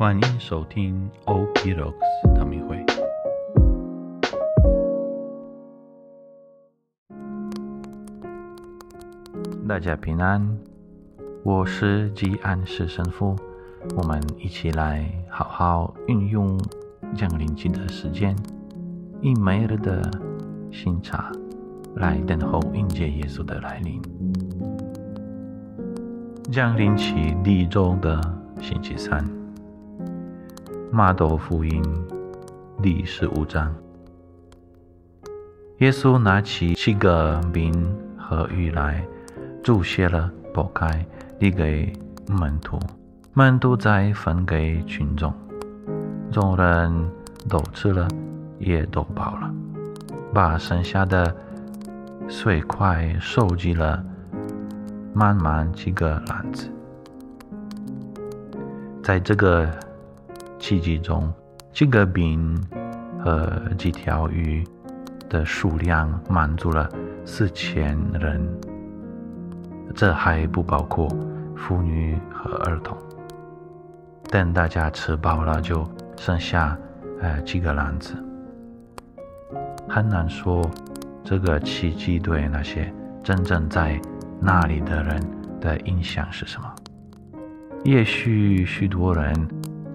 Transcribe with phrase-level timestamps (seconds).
[0.00, 2.82] 欢迎收听 OP Rocks 唐明会。
[9.68, 10.58] 大家平安，
[11.42, 13.36] 我是吉安士神父。
[13.94, 16.58] 我们一起来好好运用
[17.14, 18.34] 降临期的时间，
[19.20, 20.00] 以每日的
[20.72, 21.30] 新茶
[21.96, 24.00] 来等候迎接耶稣的来临。
[26.50, 28.18] 降临期第一周的
[28.62, 29.22] 星期三，
[30.92, 31.80] 马窦福音
[32.82, 33.72] 第十五章，
[35.78, 37.72] 耶稣拿起七个饼
[38.18, 39.06] 和鱼来，
[39.62, 41.06] 注谢了，剥开，
[41.38, 41.92] 递给
[42.28, 42.76] 门徒，
[43.34, 45.32] 门徒再分给群众，
[46.32, 47.08] 众人
[47.48, 48.08] 都吃了，
[48.58, 49.48] 也都饱了，
[50.34, 51.32] 把剩下的
[52.28, 54.04] 碎块收集了。
[55.12, 56.68] 满满几个篮子，
[59.02, 59.68] 在这个
[60.60, 61.32] 奇迹中，
[61.72, 62.62] 几个饼
[63.18, 64.62] 和几条鱼
[65.28, 66.88] 的数量满足了
[67.24, 68.46] 四千人，
[69.94, 71.08] 这还不包括
[71.56, 72.96] 妇女和儿童。
[74.30, 75.84] 等大家吃饱了，就
[76.16, 76.78] 剩下
[77.20, 78.14] 呃几个篮子。
[79.88, 80.62] 很难说
[81.24, 82.92] 这个奇迹对那些
[83.24, 84.00] 真正在。
[84.42, 85.20] 那里的人
[85.60, 86.74] 的印象是什么？
[87.84, 89.34] 也许许多人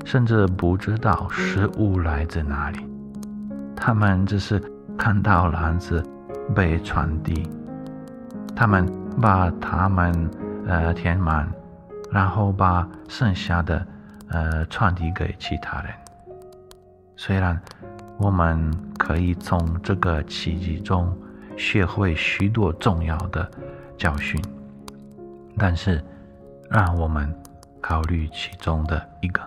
[0.05, 2.79] 甚至不知道食物来自哪里，
[3.75, 4.57] 他们只是
[4.97, 6.01] 看到篮子
[6.55, 7.49] 被传递，
[8.55, 8.89] 他们
[9.21, 10.29] 把它们
[10.65, 11.51] 呃填满，
[12.11, 13.85] 然后把剩下的
[14.29, 15.91] 呃传递给其他人。
[17.17, 17.59] 虽然
[18.17, 21.13] 我们可以从这个奇迹中
[21.57, 23.51] 学会许多重要的。
[23.97, 24.37] 教训，
[25.57, 26.03] 但是
[26.69, 27.33] 让我们
[27.79, 29.41] 考虑其中的一个。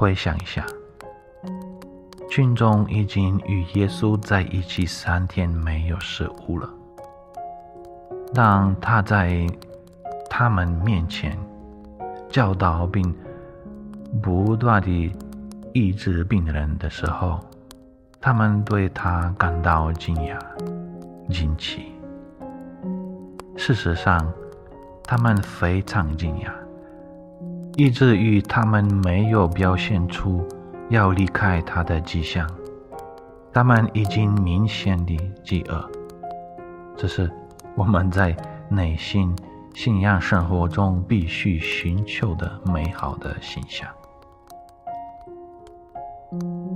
[0.00, 0.64] 回想一下，
[2.30, 6.70] 群众已经与耶稣在一起三天没有食物了。
[8.32, 9.44] 当他在
[10.30, 11.36] 他们面前
[12.28, 13.12] 教导并
[14.22, 15.12] 不断地
[15.72, 17.40] 医治病人的时候，
[18.20, 20.38] 他们对他感到惊讶。
[21.28, 21.92] 惊奇。
[23.56, 24.32] 事实上，
[25.02, 26.52] 他们非常惊讶，
[27.80, 30.44] 以至于他们没有表现出
[30.90, 32.44] 要离开他的迹象。
[33.52, 35.88] 他们已经明显的饥饿，
[36.96, 37.30] 这是
[37.76, 38.36] 我们在
[38.68, 39.32] 内心
[39.74, 43.88] 信仰生活中必须寻求的美好的形象。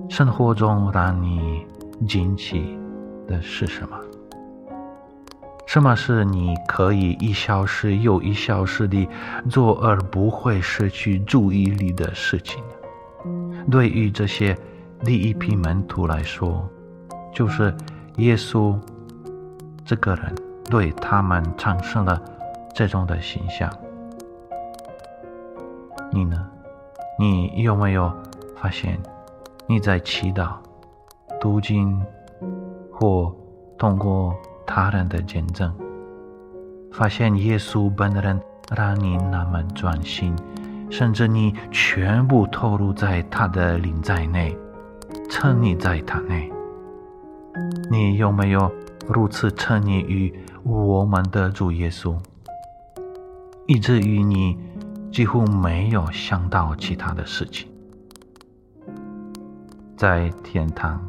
[0.08, 1.66] 生活中让你
[2.06, 2.78] 惊奇
[3.26, 3.98] 的是什么？
[5.72, 9.08] 什么是你可以一小时又一小时地
[9.48, 12.62] 做而不会失去注意力的事情？
[13.70, 14.54] 对于这些
[15.02, 16.68] 第一批门徒来说，
[17.32, 17.74] 就是
[18.18, 18.78] 耶稣
[19.82, 20.34] 这个人
[20.68, 22.20] 对他们产生了
[22.74, 23.72] 这种的形象。
[26.10, 26.46] 你呢？
[27.18, 28.12] 你有没有
[28.56, 29.00] 发现
[29.66, 30.52] 你在祈祷、
[31.40, 31.98] 读经
[32.92, 33.34] 或
[33.78, 34.34] 通过？
[34.66, 35.72] 他人的见证，
[36.92, 38.40] 发现耶稣本人
[38.74, 40.34] 让你那么专心，
[40.90, 44.56] 甚至你全部投入在他的灵在内，
[45.30, 46.50] 沉溺在他内。
[47.90, 48.72] 你有没有
[49.06, 52.16] 如此沉溺于我们的主耶稣，
[53.66, 54.58] 以至于你
[55.10, 57.68] 几乎没有想到其他的事情？
[59.96, 61.00] 在天堂，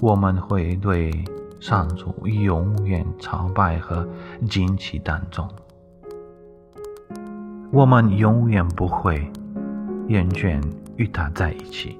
[0.00, 1.12] 我们会对。
[1.62, 4.04] 上主永远朝拜和
[4.50, 5.48] 惊奇当中，
[7.70, 9.30] 我们永远不会
[10.08, 10.60] 厌倦
[10.96, 11.96] 与他在一起。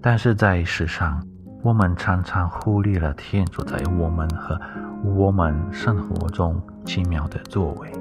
[0.00, 1.22] 但是在世上，
[1.62, 4.58] 我们常常忽略了天主在我们和
[5.04, 7.92] 我们生活中奇妙的作为。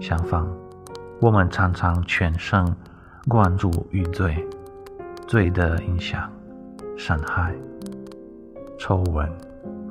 [0.00, 0.46] 相反，
[1.20, 2.64] 我们常常全神
[3.26, 4.46] 关注于罪、
[5.26, 6.30] 罪的影响、
[6.96, 7.52] 伤害、
[8.78, 9.28] 丑闻。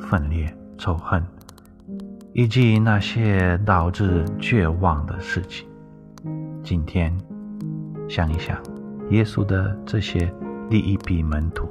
[0.10, 1.24] 分裂、仇恨，
[2.34, 5.68] 以及那些导致绝望的事情。
[6.64, 7.16] 今天，
[8.08, 8.58] 想一想
[9.10, 10.32] 耶稣的这些
[10.70, 11.68] 第一批门徒，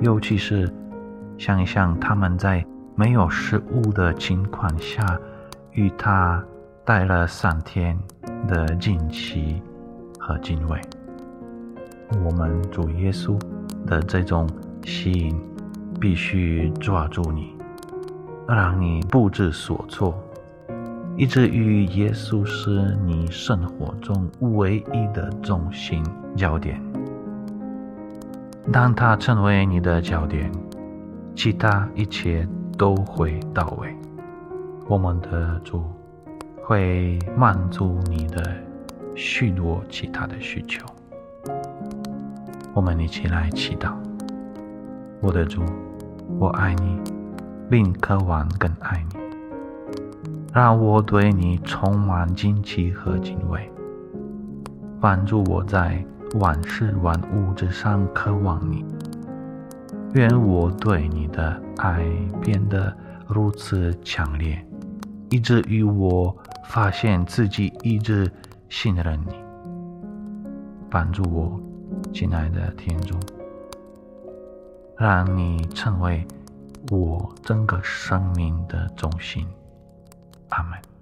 [0.00, 0.72] 尤其是
[1.38, 5.18] 想一想他们在没有食物的情况下，
[5.72, 6.42] 与他
[6.84, 7.98] 待了三天
[8.48, 9.62] 的惊奇
[10.18, 10.80] 和敬畏。
[12.24, 13.38] 我们主耶稣
[13.86, 14.48] 的这种
[14.84, 15.38] 吸引。
[16.00, 17.54] 必须抓住你，
[18.46, 20.14] 让你不知所措，
[21.16, 26.04] 以至于耶稣是你生活中唯一的中心
[26.36, 26.80] 焦点。
[28.72, 30.50] 当他成为你的焦点，
[31.34, 32.46] 其他一切
[32.76, 33.94] 都会到位。
[34.88, 35.84] 我们的主
[36.62, 38.42] 会满足你的
[39.14, 40.84] 许多其他的需求。
[42.74, 43.94] 我们一起来祈祷，
[45.20, 45.62] 我的主，
[46.38, 47.00] 我爱你，
[47.70, 49.16] 并渴望更爱你。
[50.52, 53.70] 让我对你充满惊奇和敬畏，
[55.00, 56.04] 帮助我在
[56.40, 58.84] 万事万物之上渴望你。
[60.14, 62.06] 愿我对你的爱
[62.40, 62.94] 变得
[63.26, 64.64] 如此强烈，
[65.30, 66.34] 以至于我
[66.64, 68.30] 发现自己一直
[68.68, 69.34] 信任你。
[70.90, 71.60] 帮助我，
[72.12, 73.14] 亲爱的天主，
[74.98, 76.26] 让你成为
[76.90, 79.46] 我整个生命的中心。
[80.48, 80.95] 阿门。